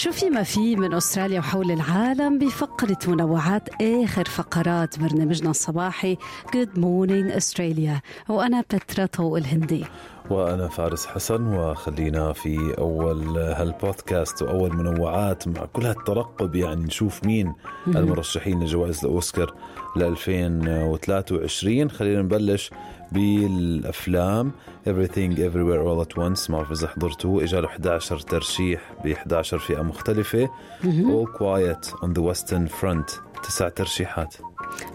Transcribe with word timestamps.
شو 0.00 0.12
في 0.12 0.30
ما 0.30 0.42
في 0.42 0.76
من 0.76 0.94
أستراليا 0.94 1.38
وحول 1.38 1.70
العالم 1.70 2.38
بفقرة 2.38 2.98
منوعات 3.08 3.68
آخر 3.82 4.24
فقرات 4.24 4.98
برنامجنا 4.98 5.50
الصباحي 5.50 6.16
Good 6.46 6.78
Morning 6.78 7.36
Australia. 7.40 8.00
وأنا 8.28 8.60
بترا 8.60 9.06
طوق 9.06 9.36
الهندي. 9.36 9.84
وأنا 10.30 10.68
فارس 10.68 11.06
حسن 11.06 11.46
وخلينا 11.46 12.32
في 12.32 12.74
أول 12.78 13.38
هالبودكاست 13.38 14.42
وأول 14.42 14.76
منوعات 14.76 15.48
مع 15.48 15.64
كل 15.72 15.86
هالترقب 15.86 16.54
يعني 16.54 16.84
نشوف 16.84 17.24
مين 17.24 17.54
المرشحين 17.86 18.62
لجوائز 18.62 19.04
الأوسكار 19.04 19.54
ل 19.96 20.02
2023 20.02 21.90
خلينا 21.90 22.22
نبلش 22.22 22.70
بالأفلام. 23.12 24.52
Everything 24.86 25.36
Everywhere 25.36 25.82
All 25.84 26.04
At 26.04 26.16
Once 26.16 26.50
ما 26.50 26.56
بعرف 26.56 26.72
إذا 26.72 26.88
حضرتوه. 26.88 27.44
إجا 27.44 27.60
له 27.60 27.68
11 27.68 28.18
ترشيح 28.18 28.80
ب 29.04 29.06
11 29.06 29.58
فئة 29.58 29.82
مختلفة. 29.82 30.50
All 30.84 31.26
Quiet 31.38 31.86
on 31.86 32.08
the 32.08 32.22
Western 32.22 32.68
Front 32.80 33.20
تسع 33.42 33.68
ترشيحات. 33.68 34.34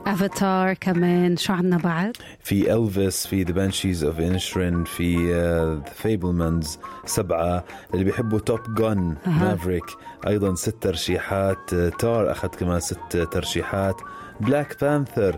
افاتار 0.08 0.74
كمان 0.74 1.38
شو 1.38 1.54
عنا 1.54 1.78
بعد؟ 1.78 2.18
في 2.40 2.74
Elvis 2.74 3.28
في 3.28 3.44
The 3.44 3.52
Banshees 3.52 4.04
of 4.04 4.20
Inisherin 4.20 4.84
في 4.84 5.34
The 5.34 5.82
Fabelmans 5.94 6.80
سبعة. 7.06 7.64
اللي 7.94 8.06
بيحبوا 8.06 8.40
Top 8.40 8.74
Gun 8.74 9.18
Maverick 9.26 9.86
أيضا 10.28 10.56
ست 10.56 10.76
ترشيحات. 10.82 11.76
Tár 11.76 12.32
أخذ 12.32 12.48
كمان 12.48 12.80
ست 12.80 13.18
ترشيحات. 13.32 14.02
Black 14.40 14.78
Panther 14.82 15.38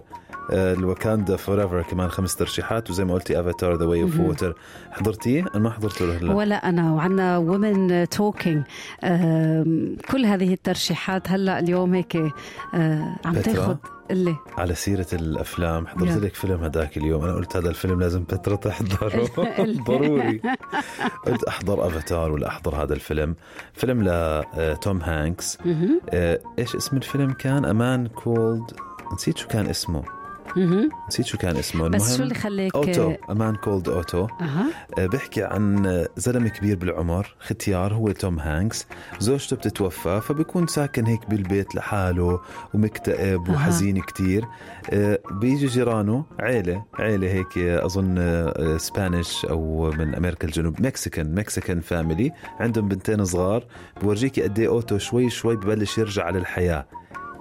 Wakanda 0.52 1.36
Forever 1.36 1.82
كمان 1.82 2.10
خمس 2.10 2.36
ترشيحات 2.36 2.90
وزي 2.90 3.06
ما 3.06 3.14
قلتي 3.14 3.40
Avatar 3.40 3.76
The 3.76 3.86
Way 3.86 4.02
of 4.02 4.20
Water 4.20 4.56
حضرتيه؟ 4.92 5.46
أنا 5.56 5.64
ما 5.64 5.70
حضرته 5.70 6.18
هلا. 6.18 6.34
ولا 6.34 6.70
أنا 6.70 6.92
وعنا 6.94 7.38
Women 7.38 8.10
Talking 8.10 8.64
كل 10.12 10.26
هذه 10.26 10.54
الترشيحات 10.54 11.32
هلا 11.32 11.60
اليوم 11.60 11.94
هيك 11.94 12.16
آه، 12.74 13.16
عم؟ 13.26 13.34
تاخذ 13.34 13.76
اللي. 14.12 14.36
على 14.58 14.76
سيرة 14.76 15.08
الأفلام. 15.14 15.88
حضرت. 15.88 16.18
لك 16.18 16.34
فيلم 16.36 16.64
هداك 16.64 16.98
اليوم. 16.98 17.24
أنا 17.24 17.34
قلت 17.34 17.58
هذا 17.58 17.70
الفيلم 17.70 18.00
لازم 18.00 18.24
بترا 18.24 18.56
تحضره. 18.56 19.30
ضروري. 19.88 20.42
قلت 21.26 21.44
أحضر 21.44 21.88
أفاتار 21.88 22.32
ولا 22.32 22.48
أحضر 22.48 22.84
هذا 22.84 22.94
الفيلم. 22.94 23.36
فيلم 23.74 24.04
لتوم 24.04 25.02
هانكس 25.02 25.58
آه، 26.10 26.40
إيش 26.60 26.76
اسم 26.76 26.98
الفيلم 26.98 27.32
كان؟ 27.32 27.66
A 27.66 27.76
Man 27.76 28.08
Called 28.08 28.72
نسيت 29.14 29.38
شو 29.38 29.48
كان 29.48 29.68
اسمه. 29.68 30.17
نسيت 31.08 31.26
شو 31.26 31.38
كان 31.38 31.56
اسمه. 31.58 31.88
بس 31.88 32.02
شو 32.02 32.08
المهم 32.14 32.24
اللي 32.24 32.36
خليك 32.36 32.76
Otto 32.76 33.14
A 33.30 33.36
Man 33.36 33.56
Called 33.56 33.90
آه، 35.00 35.06
بيحكي 35.06 35.44
عن 35.44 36.06
زلمة 36.18 36.50
كبير 36.50 36.78
بالعمر 36.78 37.36
ختيار 37.40 37.94
هو 37.94 38.12
توم 38.12 38.40
هانكس. 38.40 38.86
زوجته 39.20 39.56
بتتوفى 39.56 40.22
فبيكون 40.22 40.68
ساكن 40.68 41.06
هيك 41.06 41.30
بالبيت 41.30 41.76
لحاله 41.76 42.40
ومكتئب. 42.74 43.50
وحزين 43.50 44.02
كتير. 44.02 44.46
آه، 44.90 45.20
بيجي 45.32 45.66
جيرانه 45.68 46.26
عيلة 46.40 46.84
عيلة 47.00 47.28
هيك 47.32 47.58
آه، 47.58 48.78
Spanish 48.78 49.46
أو 49.46 49.92
من 49.92 50.16
أمريكا 50.16 50.48
الجنوب 50.48 50.82
Mexican 50.82 51.36
Mexican 51.36 51.80
family 51.80 52.32
عندهم 52.60 52.88
بنتين 52.88 53.26
صغار. 53.26 53.66
بورجيكي 54.02 54.42
قد 54.42 54.60
إيه 54.60 54.68
أوتو 54.68 54.98
شوي 54.98 55.30
شوي 55.30 55.56
ببلش 55.56 55.98
يرجع 55.98 56.24
على 56.24 56.38
الحياة 56.40 56.86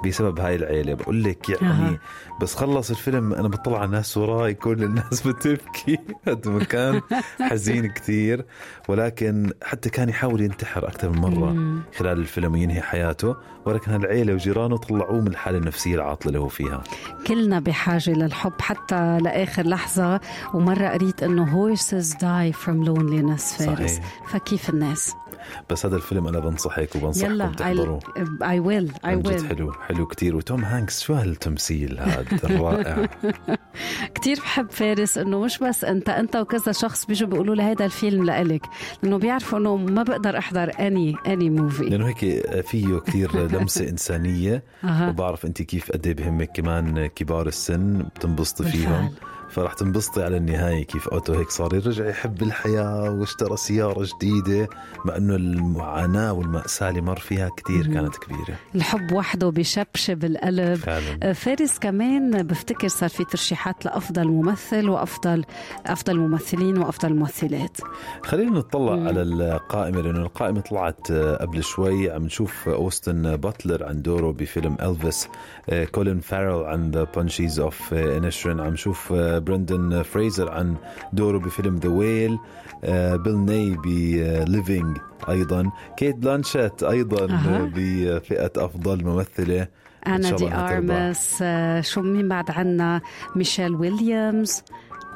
بسبب 0.09 0.41
هاي 0.41 0.57
العيلة. 0.57 0.95
بقول 0.95 1.25
لك 1.25 1.49
يعني 1.49 1.67
أها. 1.73 1.99
بس 2.41 2.55
خلص 2.55 2.91
الفيلم 2.91 3.33
أنا 3.33 3.49
بطلع 3.49 3.77
على 3.77 3.85
الناس 3.87 4.17
وراي 4.17 4.55
كل 4.55 4.83
الناس 4.85 5.23
بتبكي. 5.27 5.99
قد 6.29 6.49
ما 6.49 6.65
كان 6.65 7.01
حزين 7.41 7.87
كثير. 7.87 8.45
ولكن 8.89 9.51
حتى 9.63 9.91
كان 9.91 10.09
يحاول 10.09 10.41
ينتحر 10.41 10.89
أكثر 10.89 11.11
من 11.11 11.19
مرة 11.19 11.83
خلال 11.99 12.19
الفيلم 12.19 12.53
وينهي 12.53 12.81
حياته. 12.83 13.37
ولكن 13.65 13.93
هالعيلة 13.93 14.35
وجيرانه 14.35 14.77
طلعوه 14.77 15.21
من 15.21 15.27
الحالة 15.29 15.59
النفسية 15.59 15.95
العاطلة 15.95 16.29
اللي 16.29 16.39
هو 16.39 16.49
فيها. 16.49 16.83
كلنا 17.27 17.61
بحاجة 17.61 18.11
للحب 18.11 18.53
حتى 18.61 19.19
لآخر 19.19 19.63
لحظة. 19.67 20.21
ومرة 20.55 20.89
قريت 20.89 21.23
إنه 21.23 21.75
horses 21.75 22.11
die 22.13 22.57
from 22.65 22.87
loneliness 22.89 23.59
فارس. 23.59 23.91
صحيح. 23.91 24.05
فكيف 24.29 24.71
الناس؟ 24.71 25.15
بس 25.71 25.87
هذا 25.87 25.97
الفيلم 25.97 26.27
أنا 26.27 26.39
بنصحك 26.39 26.97
وبنصحكم 26.97 27.33
يلا 27.33 27.47
تحضروه. 27.47 28.01
I 28.01 28.45
عن 29.05 29.23
جد 29.23 29.41
will. 29.41 29.45
حلو 29.45 29.73
حلو 29.73 30.07
كتير. 30.07 30.37
وتوم 30.37 30.65
هانكس 30.65 31.03
شو 31.03 31.15
هالتمثيل 31.15 32.01
هذا 32.01 32.25
الرائع 32.45 33.09
كتير 34.15 34.37
بحب 34.37 34.71
فارس 34.71 35.19
إنه 35.19 35.41
مش 35.41 35.59
بس 35.59 35.85
أنت 35.85 36.09
أنت 36.09 36.37
وكذا 36.37 36.73
شخص 36.73 37.07
بيجوا 37.07 37.29
بيقولوا 37.29 37.55
لي 37.55 37.63
هذا 37.63 37.85
الفيلم 37.85 38.25
لإلك 38.25 38.67
لأنه 39.03 39.19
بيعرفوا 39.19 39.59
إنه 39.59 39.77
ما 39.77 40.03
بقدر 40.03 40.39
أحضر 40.39 40.73
اني 40.81 41.15
اني 41.27 41.51
موفي 41.51 41.85
لأنه 41.85 42.09
هيك 42.09 42.47
فيه 42.67 42.99
كثير 42.99 43.37
لمسة 43.53 43.89
إنسانية. 43.89 44.63
وبعرف 44.85 45.47
أنت 45.47 45.63
كيف 45.63 45.93
قد 45.93 46.07
إيه 46.07 46.15
بهمك 46.15 46.51
كمان 46.55 47.07
كبار 47.07 47.47
السن 47.47 47.99
بتنبسطي 47.99 48.65
فيهم. 48.65 49.11
فرح 49.51 49.73
تنبسطي 49.73 50.23
على 50.23 50.37
النهاية 50.37 50.85
كيف 50.85 51.09
أوتو 51.09 51.33
هيك 51.33 51.51
صار 51.51 51.75
يرجع 51.75 52.09
يحب 52.09 52.43
الحياة 52.43 53.11
واشترى 53.11 53.57
سيارة 53.57 54.07
جديدة 54.17 54.69
مع 55.05 55.17
إنه 55.17 55.37
المعاناة 55.37 56.33
والمأساة 56.33 56.89
اللي 56.89 57.01
مر 57.01 57.19
فيها 57.19 57.51
كثير 57.57 57.87
كانت 57.95 58.17
كبيرة. 58.17 58.57
الحب 58.75 59.13
وحده 59.13 59.51
بشبشب 59.51 60.25
القلب 60.25 60.75
فعلا. 60.75 61.19
آه، 61.23 61.33
فارس 61.33 61.79
كمان 61.79 62.43
بفتكر 62.43 62.89
صار 62.89 63.09
في 63.09 63.25
ترشيحات 63.25 63.85
لأفضل 63.85 64.29
ممثل 64.29 64.89
وأفضل 64.89 65.45
أفضل 65.87 66.19
ممثلين 66.19 66.79
وأفضل 66.79 67.15
ممثلات. 67.15 67.77
خلينا 68.23 68.51
نطلع 68.51 68.93
على 68.93 69.23
القائمة 69.23 70.01
لأنه 70.01 70.23
القائمة 70.23 70.61
طلعت 70.61 71.11
آه، 71.11 71.37
قبل 71.37 71.65
شوي. 71.65 72.11
عم 72.11 72.25
نشوف 72.25 72.69
أوستن 72.69 73.37
باتلر 73.37 73.85
عن 73.85 74.03
دوره 74.03 74.33
بفيلم 74.33 74.77
Elvis 74.83 75.29
آه، 75.71 75.85
كولين 75.85 76.21
فارل 76.21 76.65
عن 76.65 76.91
The 76.91 77.05
Banshees 77.17 77.61
of 77.61 77.95
Inisherin 77.95 78.61
عم 78.61 78.73
نشوف 78.73 79.13
برندن 79.39 80.03
فريزر 80.03 80.51
عن 80.51 80.77
دوره 81.13 81.39
بفيلم 81.39 81.77
The 81.77 81.89
Whale 81.89 82.39
بيل 83.23 83.39
ناي 83.39 83.77
ب 83.85 84.01
Living 84.01 84.99
أيضا. 85.29 85.71
كيت 85.97 86.17
بلانشيت 86.17 86.83
أيضا. 86.83 87.25
آه، 87.35 87.71
بفئة 87.75 88.53
أفضل 88.57 89.05
ممثلة. 89.05 89.69
أنا 90.07 90.31
دي. 90.31 90.55
أرماس. 90.55 91.39
آه، 91.43 91.81
شو 91.81 92.03
مين 92.03 92.29
بعد 92.29 92.51
عنا؟ 92.51 93.01
ميشيل 93.37 93.75
ويليامز. 93.75 94.63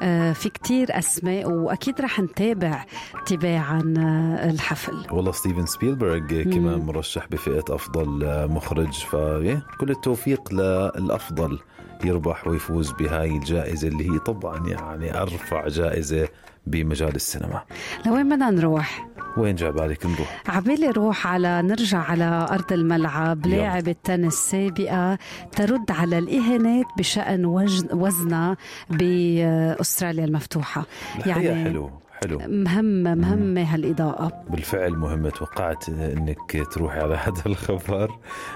آه، 0.03 0.33
في 0.33 0.49
كتير 0.49 0.97
أسماء 0.97 1.51
وأكيد 1.51 2.01
رح 2.01 2.19
نتابع 2.19 2.85
تباعا 3.25 3.93
آه، 3.97 4.49
الحفل. 4.49 5.05
والله 5.11 5.31
ستيفن 5.31 5.65
سبيلبرغ 5.65 6.19
كمان 6.43 6.79
مرشح 6.79 7.27
بفئة 7.31 7.63
أفضل 7.69 8.27
مخرج. 8.49 8.93
فكل 8.93 9.89
التوفيق 9.89 10.53
للأفضل 10.53 11.59
يربح 12.05 12.47
ويفوز 12.47 12.91
بهاي 12.91 13.29
الجائزة 13.29 13.87
اللي 13.87 14.11
هي 14.13 14.19
طبعا 14.19 14.67
يعني 14.67 15.21
أرفع 15.21 15.67
جائزة 15.67 16.27
بمجال 16.67 17.15
السينما 17.15 17.61
لوين 18.05 18.29
بدنا 18.29 18.49
نروح؟ 18.49 19.07
وين 19.37 19.55
جاء 19.55 19.71
بالك 19.71 20.05
نروح 20.05 20.43
عبالي 20.47 20.89
روح 20.89 21.27
على 21.27 21.61
نرجع 21.61 21.97
على 21.99 22.47
أرض 22.51 22.73
الملعب 22.73 23.45
يلا. 23.45 23.55
لاعبة 23.55 23.95
تنس 24.03 24.33
سابقة 24.33 25.17
ترد 25.51 25.91
على 25.91 26.17
الإهانات 26.17 26.85
بشأن 26.97 27.45
وجن 27.45 27.87
وزنها 27.91 28.57
بأستراليا 28.89 30.25
المفتوحة 30.25 30.85
الحقيقة 31.15 31.63
حلو 31.63 31.91
حلو. 32.23 32.39
مهمة 32.47 33.15
مهمة 33.15 33.61
هالإضاءة. 33.73 34.43
بالفعل 34.49 34.91
مهمة. 34.93 35.29
توقعت 35.29 35.89
إنك 35.89 36.67
تروحي 36.71 36.99
على 36.99 37.15
هذا 37.15 37.41
الخبر 37.51 38.11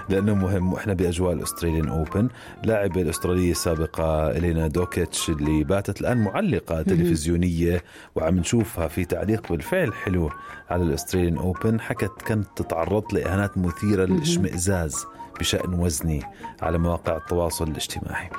لأنه 0.08 0.34
مهم. 0.34 0.72
وإحنا 0.72 0.92
بأجواء 0.94 1.32
الأستراليان 1.32 1.88
أوبن. 1.88 2.28
لاعبة 2.64 3.02
الأسترالية 3.02 3.50
السابقة 3.50 4.30
إلينا 4.30 4.68
دوكيتش 4.68 5.30
اللي 5.30 5.64
باتت 5.64 6.00
الآن 6.00 6.18
معلقة 6.18 6.82
تلفزيونية 6.82 7.82
وعم 8.14 8.36
نشوفها 8.36 8.88
في 8.88 9.04
تعليق 9.04 9.52
بالفعل 9.52 9.94
حلو 9.94 10.30
على 10.70 10.82
الأستراليان 10.82 11.36
أوبن. 11.36 11.80
حكت 11.80 12.22
كانت 12.22 12.46
تتعرض 12.56 13.14
لإهانات 13.14 13.58
مثيرة 13.58 14.04
للإشمئزاز. 14.04 15.06
بشأن 15.40 15.74
وزني 15.74 16.22
على 16.62 16.78
مواقع 16.78 17.16
التواصل 17.16 17.68
الاجتماعي. 17.68 18.30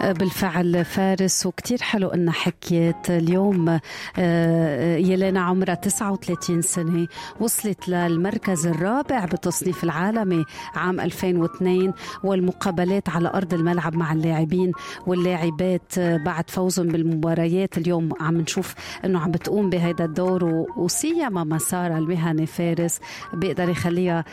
بالفعل 0.00 0.84
فارس 0.84 1.46
وكتير 1.46 1.82
حلو 1.82 2.08
انها 2.08 2.32
حكيت 2.34 3.10
اليوم. 3.10 3.78
آه، 4.18 4.96
يلينا 4.96 5.40
عمرها 5.40 5.74
39 5.74 6.62
سنة 6.62 7.06
وصلت 7.40 7.88
للمركز 7.88 8.66
الرابع 8.66 9.24
بالتصنيف 9.24 9.84
العالمي 9.84 10.44
عام 10.74 11.00
2002 11.00 11.92
والمقابلات 12.24 13.08
على 13.08 13.28
أرض 13.28 13.54
الملعب 13.54 13.94
مع 13.96 14.12
اللاعبين 14.12 14.72
واللاعبات 15.06 15.98
آه، 15.98 16.16
بعد 16.16 16.50
فوزهم 16.50 16.88
بالمباريات 16.88 17.78
اليوم. 17.78 18.08
عم 18.20 18.36
نشوف 18.40 18.74
إنه 19.04 19.20
عم 19.20 19.30
بتقوم 19.30 19.70
بهذا 19.70 20.04
الدور 20.04 20.44
وسيما 20.76 21.44
مسارها 21.44 21.98
المهني 21.98 22.46
فارس 22.46 23.00
بيقدر 23.32 23.68
يخليها 23.68 24.24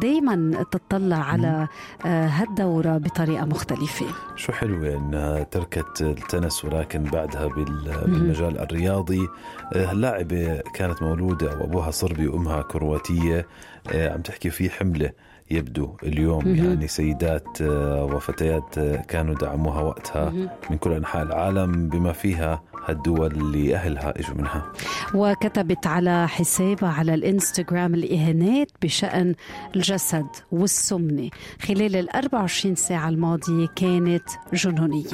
دائما 0.00 0.64
تطلع 0.70 1.16
على 1.16 1.41
على 1.44 1.68
آه، 2.06 2.26
هالدورة 2.26 2.98
بطريقة 2.98 3.44
مختلفة. 3.44 4.06
شو 4.36 4.52
حلوة 4.52 4.96
إنها 4.96 5.42
تركت 5.42 6.00
التنس 6.02 6.64
ولكن 6.64 7.02
بعدها 7.02 7.46
بال- 7.46 8.02
بالمجال 8.06 8.58
الرياضي. 8.58 9.28
آه، 9.74 9.92
اللاعبة 9.92 10.56
كانت 10.74 11.02
مولودة 11.02 11.46
وأبوها 11.58 11.90
صربي 11.90 12.28
وأمها 12.28 12.62
كرواتية. 12.62 13.46
آه، 13.92 14.12
عم 14.14 14.20
تحكي 14.20 14.50
في 14.50 14.70
حملة 14.70 15.10
يبدو 15.50 15.96
اليوم. 16.02 16.54
يعني 16.54 16.88
سيدات 16.88 17.62
وفتيات 17.62 18.78
كانوا 19.08 19.34
دعموها 19.34 19.80
وقتها 19.82 20.30
من 20.70 20.76
كل 20.78 20.92
أنحاء 20.92 21.22
العالم 21.22 21.88
بما 21.88 22.12
فيها 22.12 22.62
هالدول 22.86 23.32
اللي 23.32 23.74
اهلها 23.76 24.20
إجوا 24.20 24.34
منها. 24.36 24.72
وكتبت 25.14 25.86
على 25.86 26.28
حسابها 26.28 26.88
على 26.88 27.14
الإنستغرام 27.14 27.94
الإهانات 27.94 28.68
بشأن 28.82 29.34
الجسد 29.76 30.26
والسمنة 30.52 31.30
خلال 31.62 31.96
ال 31.96 32.10
24 32.16 32.74
ساعة 32.74 33.08
الماضية 33.08 33.66
كانت 33.76 34.24
جنونية. 34.52 35.04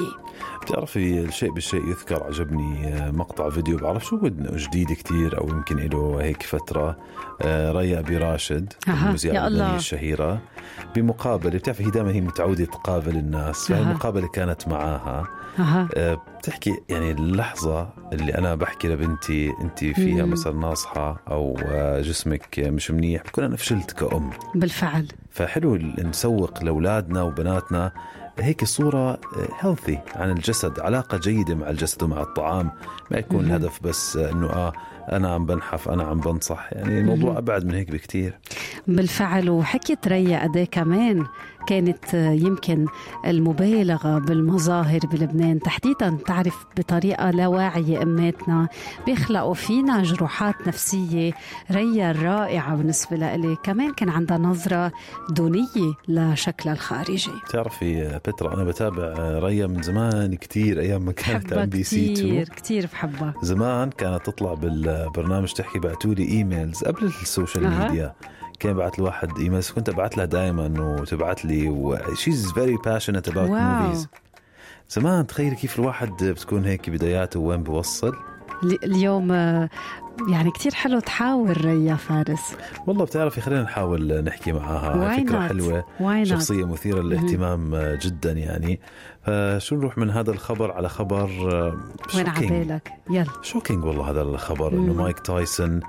بتعرفي 0.61 1.19
الشيء 1.19 1.51
بالشيء 1.51 1.87
يذكر. 1.87 2.23
عجبني 2.23 2.87
آه، 2.87 3.11
مقطع 3.11 3.49
فيديو. 3.49 3.77
بعرف 3.77 4.05
شو 4.05 4.19
جديد 4.37 4.93
كتير 4.93 5.37
أو 5.41 5.49
يمكن 5.49 5.75
له 5.77 6.17
هيك 6.21 6.43
فترة. 6.43 6.97
آه، 7.41 7.71
ريا 7.71 7.99
أبي 7.99 8.17
راشد 8.17 8.73
أها، 8.87 9.07
المذيعة. 9.09 9.47
الشهيرة. 9.75 10.41
بمقابله 10.95 11.49
بتعرفي 11.57 11.85
هي 11.85 11.89
دائما 11.91 12.11
هي 12.11 12.21
متعودة 12.21 12.65
تقابل 12.65 13.15
الناس 13.17 13.67
فهي 13.67 13.79
أها. 13.79 13.83
المقابله 13.83 14.27
كانت 14.27 14.67
معاها 14.67 15.27
آه، 15.95 16.21
بتحكي 16.39 16.79
يعني 16.89 17.11
اللحظة 17.11 17.89
اللي 18.13 18.37
أنا 18.37 18.55
بحكي 18.55 18.87
لبنتي 18.87 19.53
انت 19.61 19.79
فيها 19.79 20.25
مم. 20.25 20.31
مثلا 20.31 20.53
ناصحة 20.53 21.21
أو 21.27 21.57
آه، 21.65 22.01
جسمك 22.01 22.59
مش 22.59 22.91
منيح 22.91 23.23
بكون 23.23 23.43
أنا 23.43 23.55
فشلت 23.55 23.91
كأم 23.91 24.29
بالفعل 24.55 25.07
فحلو 25.31 25.75
نسوق 25.75 26.63
لأولادنا 26.63 27.23
وبناتنا 27.23 27.91
هيك 28.41 28.63
صورة 28.63 29.19
هيلثي 29.59 29.99
عن 30.15 30.31
الجسد 30.31 30.79
علاقة 30.79 31.17
جيدة 31.17 31.55
مع 31.55 31.69
الجسد 31.69 32.03
ومع 32.03 32.21
الطعام 32.21 32.71
ما 33.11 33.17
يكون. 33.17 33.45
الهدف 33.45 33.79
بس 33.83 34.17
إنه 34.17 34.47
آه 34.49 34.73
أنا 35.11 35.33
عم 35.33 35.45
بنحف 35.45 35.89
أنا 35.89 36.03
عم 36.03 36.19
بنصح 36.19 36.69
يعني 36.73 36.99
الموضوع. 36.99 37.37
أبعد 37.37 37.65
من 37.65 37.73
هيك 37.73 37.91
بكتير 37.91 38.39
بالفعل 38.87 39.49
وحكيت 39.49 40.07
ريا 40.07 40.51
إيه 40.55 40.65
كمان 40.65 41.25
كانت 41.69 42.15
آه، 42.15 42.31
يمكن 42.31 42.85
المبالغة 43.25 44.19
بالمظاهر 44.19 44.99
بلبنان. 44.99 45.59
تحديدا 45.59 46.17
تعرف 46.25 46.65
بطريقة 46.77 47.29
لا 47.31 47.47
واعية 47.47 48.03
أماتنا. 48.03 48.67
بيخلقوا 49.05 49.53
فينا 49.53 50.03
جروحات 50.03 50.67
نفسية 50.67 51.33
ريا 51.71 52.11
الرائعة 52.11 52.75
بالنسبة 52.75 53.17
لإلي. 53.17 53.57
كمان 53.63 53.93
كان 53.93 54.09
عندها 54.09 54.37
نظرة 54.37 54.91
دونية 55.29 55.93
لشكلها 56.07 56.73
الخارجي. 56.73 57.31
بتعرفي 57.49 58.19
بترا 58.27 58.53
أنا 58.53 58.63
بتابع 58.63 59.13
ريا 59.39 59.67
من 59.67 59.81
زمان 59.81 60.35
كتير 60.35 60.79
أيام 60.79 61.05
ما 61.05 61.11
كانت 61.11 61.53
MBC 61.53 62.13
2 62.13 62.15
كتير 62.15 62.49
كتير 62.49 62.85
بحبها 62.93 63.33
زمان 63.41 63.89
كانت 63.89 64.25
تطلع 64.25 64.53
بالبرنامج 64.53 65.53
تحكي 65.53 65.79
بعتوا 65.79 66.13
لي 66.13 66.27
emails 66.29 66.83
قبل 66.83 67.05
ال 67.21 67.27
social. 67.27 67.69
media. 67.69 68.13
كان 68.59 68.73
بعت 68.73 68.99
الواحد 68.99 69.37
emails 69.39 69.69
كنت 69.69 69.89
أبعت 69.89 70.17
لها 70.17 70.25
دائما 70.25 70.73
وتبعت 71.01 71.45
لي 71.45 71.69
و 71.69 71.97
she's 71.97 72.51
very 72.51 72.77
passionate 72.87 73.31
about 73.31 73.37
wow. 73.37 73.93
movies 73.93 74.07
زمان 74.89 75.27
تخيل 75.27 75.53
كيف 75.53 75.79
الواحد 75.79 76.23
بتكون 76.23 76.65
هيك 76.65 76.89
بداياته 76.89 77.39
وين 77.39 77.63
بوصل 77.63 78.15
اليوم 78.63 79.31
آه، 79.31 79.69
يعني 80.31 80.51
كتير 80.51 80.73
حلو 80.73 80.99
تحاور 80.99 81.57
ريا 81.57 81.95
فارس. 81.95 82.55
والله 82.87 83.05
بتعرفي 83.05 83.41
خلينا 83.41 83.61
نحاول 83.63 84.23
نحكي 84.23 84.51
معها. 84.51 84.93
Why 85.17 85.19
فكرة 85.21 85.47
not? 85.47 85.49
حلوة 85.49 85.83
Why 85.99 86.27
not? 86.27 86.29
شخصية 86.29 86.67
مثيرة 86.67 87.01
للاهتمام 87.01 87.75
جدا 87.75 88.31
يعني. 88.31 88.79
فشو 89.23 89.75
نروح 89.75 89.97
من 89.97 90.09
هذا 90.09 90.31
الخبر 90.31 90.71
على 90.71 90.89
خبر 90.89 91.29
وين 92.15 92.27
عبالك 92.29 92.91
يلا. 93.09 93.25
shocking 93.41 93.85
والله 93.85 94.09
هذا 94.11 94.21
الخبر 94.21 94.73
إنه 94.73 94.93
مم. 94.93 94.97
مايك 94.97 95.19
تايسون 95.19 95.79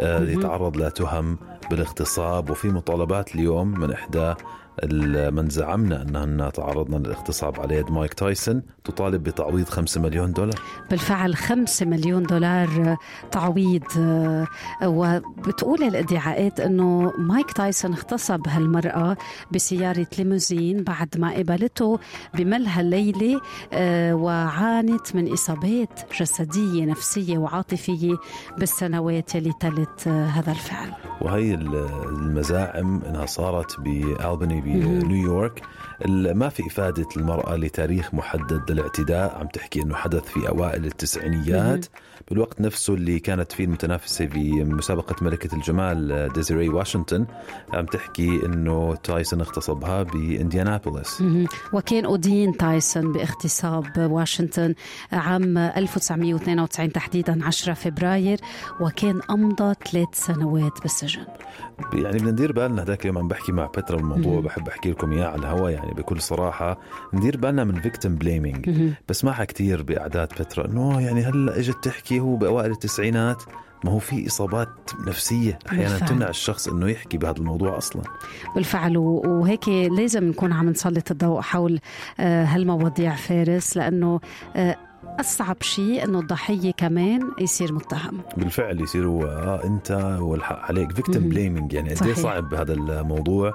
آه، 0.00 0.20
يتعرض 0.22 0.76
لتهم 0.76 1.38
بالاغتصاب 1.70 2.50
وفي 2.50 2.68
مطالبات 2.68 3.34
اليوم 3.34 3.68
من 3.80 3.92
إحدى 3.92 4.34
من 5.30 5.48
زعمنا 5.48 6.02
أنهن 6.02 6.52
تعرضنا 6.52 6.96
للاغتصاب 6.96 7.60
على 7.60 7.74
يد 7.74 7.90
مايك 7.90 8.14
تايسون 8.14 8.62
تطالب 8.84 9.22
بتعويض 9.22 9.68
5 9.68 10.00
مليون 10.00 10.32
دولار. 10.32 10.54
بالفعل 10.90 11.36
خمسة 11.36 11.86
مليون 11.86 12.22
دولار 12.22 12.68
آه، 12.68 12.96
تعويض 13.30 13.82
آه، 13.98 14.46
وبتقول 14.84 15.82
الادعاءات 15.82 16.60
إنه 16.60 17.12
مايك 17.18 17.52
تايسون 17.52 17.92
اغتصب 17.92 18.48
هالمرأة 18.48 19.16
بسيارة 19.52 20.06
ليموزين 20.18 20.84
بعد 20.84 21.18
ما 21.18 21.30
قابلته 21.32 21.98
بملهى 22.34 22.80
الليلة 22.80 23.40
آه، 23.72 24.14
وعانت 24.14 25.16
من 25.16 25.32
إصابات 25.32 26.00
جسدية 26.20 26.84
نفسية 26.84 27.38
وعاطفية 27.38 28.16
بالسنوات 28.58 29.34
يلي 29.34 29.52
تلت 29.60 30.08
هذا 30.08 30.52
الفعل. 30.52 31.07
وهي 31.20 31.54
ال- 31.54 31.88
المزاعم 32.08 33.00
انها 33.08 33.26
صارت 33.26 33.80
بالبني. 34.60 34.60
بنيويورك 34.60 35.62
ما 36.06 36.48
في 36.48 36.66
إفادة 36.66 37.08
المرأة 37.16 37.56
لتاريخ 37.56 38.14
محدد 38.14 38.70
للاعتداء 38.70 39.38
عم 39.38 39.46
تحكي 39.46 39.82
إنه 39.82 39.94
حدث 39.94 40.24
في 40.24 40.48
أوائل 40.48 40.84
التسعينيات. 40.84 41.86
بالوقت 42.30 42.60
نفسه 42.60 42.94
اللي 42.94 43.18
كانت 43.18 43.52
فيه 43.52 43.64
المتنافسة 43.64 44.26
في 44.26 44.64
مسابقة 44.64 45.16
ملكة 45.24 45.54
الجمال 45.54 46.28
ديزيري 46.32 46.68
واشنطن 46.68 47.26
عم 47.72 47.86
تحكي 47.86 48.46
إنه 48.46 48.94
تايسون 48.94 49.40
اغتصبها 49.40 50.02
بإنديانابوليس. 50.02 51.22
وكان 51.72 52.06
أدين 52.06 52.56
تايسون 52.56 53.12
باغتصاب 53.12 53.98
واشنطن 53.98 54.74
عام 55.12 55.58
1992 55.58 56.92
تحديدا 56.92 57.44
10 57.44 57.74
فبراير 57.74 58.38
وكان 58.80 59.20
أمضى 59.30 59.74
ثلاث 59.90 60.08
سنوات 60.12 60.82
بالسجن. 60.82 61.22
يعني 61.92 62.18
بدنا 62.18 62.30
ندير 62.30 62.52
بالنا 62.52 62.82
هذاك 62.82 63.00
اليوم 63.00 63.18
عم 63.18 63.28
بحكي 63.28 63.52
مع 63.52 63.66
بترا 63.66 63.98
الموضوع. 63.98 64.40
بحب 64.40 64.68
أحكي 64.68 64.90
لكم 64.90 65.12
إياه 65.12 65.26
على 65.26 65.40
الهواء 65.40 65.72
يعني 65.72 65.87
بكل 65.92 66.20
صراحة 66.20 66.78
ندير 67.14 67.36
بالنا 67.36 67.64
من 67.64 67.80
victim 67.80 68.14
blaming. 68.14 68.92
بسمعها 69.08 69.44
كثير 69.44 69.82
بأعداد 69.82 70.28
بترا 70.40 70.66
إنه 70.66 71.00
يعني 71.00 71.24
هلأ 71.24 71.58
إجت 71.58 71.84
تحكي 71.84 72.20
هو 72.20 72.36
بأوائل 72.36 72.70
التسعينات 72.70 73.42
ما 73.84 73.90
هو 73.90 73.98
في 73.98 74.26
إصابات 74.26 74.68
نفسية 75.06 75.58
أحيانا 75.68 75.88
بالفعل. 75.88 76.08
تمنع 76.08 76.28
الشخص 76.28 76.68
إنه 76.68 76.88
يحكي 76.88 77.18
بهذا 77.18 77.38
الموضوع 77.38 77.78
أصلا 77.78 78.02
بالفعل 78.54 78.96
وهيك 78.96 79.68
لازم 79.68 80.24
نكون 80.24 80.52
عم 80.52 80.68
نسلط 80.68 81.10
الضوء 81.10 81.40
حول 81.40 81.80
آه، 82.20 82.44
هالمواضيع 82.44 83.14
فارس 83.14 83.76
لأنه 83.76 84.20
آه، 85.04 85.20
أصعب 85.20 85.56
شيء 85.62 86.04
أنه 86.04 86.20
الضحية 86.20 86.70
كمان 86.70 87.20
يصير 87.40 87.72
متهم. 87.72 88.20
بالفعل 88.36 88.80
يصيروا 88.80 89.24
آه 89.24 89.64
أنت 89.64 90.16
والحق 90.20 90.58
عليك. 90.58 90.92
victim 90.92 91.20
مهم. 91.22 91.30
blaming 91.30 91.72
يعني 91.72 91.94
قد 91.94 92.06
إيه. 92.06 92.14
صعب 92.14 92.54
هذا 92.54 92.72
الموضوع. 92.72 93.54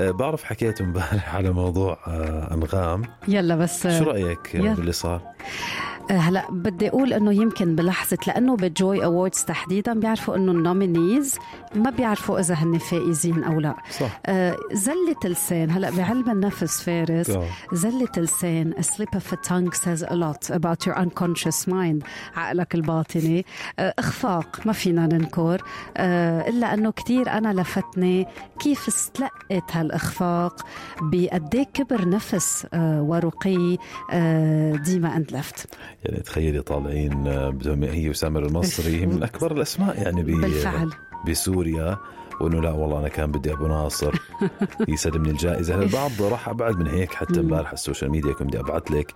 آه 0.00 0.10
بعرف 0.10 0.44
حكيت 0.44 0.80
امبارح 0.80 1.34
على 1.36 1.50
موضوع 1.50 1.98
آه 2.06 2.54
أنغام. 2.54 3.02
يلا 3.28 3.56
بس. 3.56 3.86
آه، 3.86 3.98
شو 3.98 4.04
رأيك 4.04 4.54
يلا. 4.54 4.74
باللي 4.74 4.92
صار؟ 4.92 5.20
آه، 5.20 5.99
هلا 6.10 6.50
بدي 6.50 6.88
أقول 6.88 7.12
إنه 7.12 7.32
يمكن 7.32 7.76
بلحظة 7.76 8.18
لأنه 8.26 8.56
بال 8.56 8.75
Joy 8.75 9.04
Awards 9.04 9.44
تحديدا 9.44 9.94
بيعرفوا 10.00 10.36
إنه 10.36 10.52
ال 10.52 10.62
nominees 10.62 11.38
ما 11.74 11.90
بيعرفوا 11.90 12.40
إذا 12.40 12.54
هن 12.54 12.78
فائزين 12.78 13.44
أو 13.44 13.60
لا. 13.60 13.76
صح. 13.90 14.20
آه، 14.26 14.56
زلة 14.72 15.16
اللسان 15.24 15.70
هلا 15.70 15.90
بعلم 15.90 16.30
النفس 16.30 16.82
فارس 16.82 17.30
آه. 17.30 17.44
زلة 17.72 18.08
اللسان 18.16 18.74
a 18.74 18.82
slip 18.82 19.16
of 19.18 19.32
a 19.32 19.36
tongue 19.48 19.72
says 19.72 20.02
a 20.02 20.14
lot 20.14 20.50
about 20.50 20.86
your 20.86 20.98
unconscious 20.98 21.68
mind 21.68 22.04
عقلك 22.36 22.74
الباطني. 22.74 23.44
آه، 23.78 23.94
إخفاق 23.98 24.60
ما 24.66 24.72
فينا 24.72 25.06
ننكر. 25.06 25.62
آه، 25.96 26.48
إلا 26.48 26.74
إنه 26.74 26.90
كثير 26.90 27.30
أنا 27.30 27.52
لفتني 27.60 28.26
كيف 28.58 28.88
استلقت 28.88 29.70
هالإخفاق 29.76 30.66
بقد 31.02 31.66
كبر 31.74 32.08
نفس 32.08 32.66
آه، 32.74 33.02
ورقي 33.02 33.78
آه، 34.12 34.76
ديما 34.76 35.16
اندلفت 35.16 35.66
يعني 36.04 36.20
تخيلي 36.22 36.60
طالعين 36.62 37.26
آه، 37.26 37.50
بدهم 37.50 37.82
هي 37.84 38.08
وسامر 38.10 38.46
المصري. 38.46 39.06
من 39.06 39.22
أكبر 39.28 39.52
الأسماء 39.52 40.02
يعني 40.02 40.22
بالفعل. 40.22 40.90
بسوريا. 41.26 41.98
وانه 42.40 42.60
لا 42.60 42.70
والله 42.70 42.98
أنا 42.98 43.08
كان 43.08 43.30
بدي 43.30 43.52
أبو 43.52 43.66
ناصر. 43.66 44.14
يسلمني 44.88 45.30
الجائزة. 45.30 45.74
هلا 45.74 45.82
البعض 45.82 46.10
راح 46.22 46.48
أبعد 46.48 46.76
من 46.78 46.86
هيك. 46.86 47.14
حتى 47.14 47.40
امبارح 47.40 47.66
على 47.66 47.74
ال 47.74 47.79
social 47.79 48.10
media 48.10 48.32
كنت 48.32 48.48
بدي 48.48 48.60
أبعث 48.60 48.90
لك. 48.90 49.14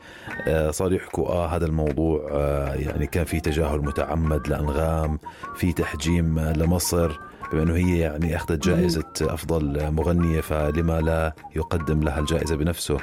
آه 0.49 0.71
صاروا 0.71 0.97
يحكوا 0.97 1.29
آه 1.29 1.47
هذا 1.47 1.67
الموضوع 1.67 2.29
آه 2.33 2.75
يعني 2.75 3.07
كان 3.07 3.25
في 3.25 3.41
تجاهل 3.41 3.79
متعمد 3.79 4.49
لأنغام 4.49 5.19
في 5.57 5.73
تحجيم 5.73 6.39
لمصر 6.41 7.19
بما 7.53 7.63
إنه 7.63 7.75
هي 7.75 7.99
يعني 7.99 8.37
أخذت 8.37 8.67
جائزة 8.69 9.05
أفضل 9.21 9.91
مغنية 9.93 10.41
فلما 10.41 11.01
لا 11.01 11.35
يقدم 11.57 12.01
لها 12.03 12.19
الجائزة 12.19 12.57
بنفسه. 12.57 12.97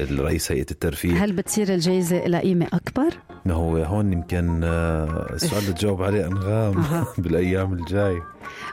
الرئيس 0.00 0.52
هيئة 0.52 0.66
الترفيه 0.70 1.24
هل 1.24 1.32
بتصير 1.32 1.74
الجائزة 1.74 2.26
لها 2.26 2.40
قيمة 2.40 2.66
أكبر؟ 2.72 3.14
ما 3.44 3.54
هو 3.54 3.76
هون 3.76 4.12
يمكن 4.12 4.60
آه، 4.64 5.26
السؤال 5.32 5.62
اللي 5.62 5.72
تجاوب 5.72 6.02
عليه 6.02 6.26
أنغام. 6.26 6.84
بالأيام 7.18 7.72
الجاي 7.72 8.22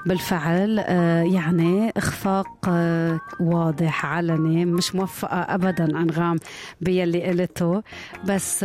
بالفعل 0.06 0.80
آه، 0.80 1.24
يعني 1.24 1.94
إخفاق 1.98 2.70
آه، 2.70 3.20
واضح 3.40 4.06
علني 4.06 4.66
مش 4.66 4.96
موفقة 4.96 5.38
ابدا 5.38 5.86
أنغام 5.86 6.38
باللي 6.82 7.24
قلته 7.24 7.84
بس 8.26 8.64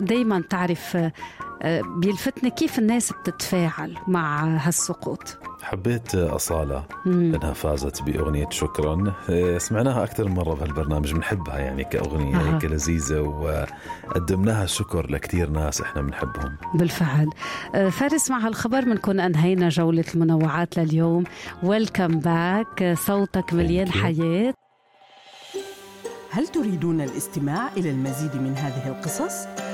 دائما 0.00 0.42
تعرف 0.50 0.96
بيلفتني 2.00 2.50
كيف 2.50 2.78
الناس 2.78 3.12
بتتفاعل 3.12 3.94
مع 4.08 4.56
هالسقوط 4.56 5.38
حبيت 5.64 6.14
أصالة 6.14 6.84
مم. 7.06 7.34
أنها 7.34 7.52
فازت 7.52 8.02
بأغنية 8.02 8.48
شكرا 8.50 9.14
آه، 9.30 9.58
سمعناها 9.58 10.04
أكثر 10.04 10.28
من 10.28 10.34
مرة 10.34 10.54
بهالبرنامج 10.54 11.12
بنحبها 11.14 11.58
يعني 11.58 11.84
كأغنية 11.84 12.36
أها. 12.36 12.54
هيك 12.54 12.64
لذيذة 12.64 13.20
وقدمناها 13.20 14.66
شكر 14.66 15.10
لكتير 15.10 15.50
ناس 15.50 15.80
إحنا 15.80 16.02
بنحبهم 16.02 16.56
بالفعل 16.74 17.30
آه، 17.74 17.88
فارس 17.88 18.30
مع 18.30 18.38
هالخبر 18.38 18.80
بنكون 18.80 19.20
أنهينا 19.20 19.68
جولة 19.68 20.04
المنوعات 20.14 20.78
لليوم 20.78 21.24
welcome 21.62 22.18
back 22.18 22.94
صوتك 23.06 23.54
مليان. 23.54 23.88
حياة 23.92 24.54
هل 26.30 26.46
تريدون 26.48 27.00
الاستماع 27.00 27.68
إلى 27.76 27.90
المزيد 27.90 28.36
من 28.36 28.54
هذه 28.56 28.88
القصص؟ 28.88 29.46